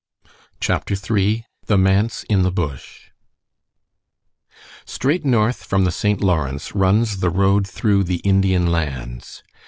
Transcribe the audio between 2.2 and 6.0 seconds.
IN THE BUSH Straight north from the